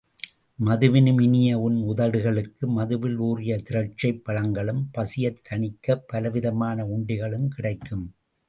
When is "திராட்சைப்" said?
3.69-4.23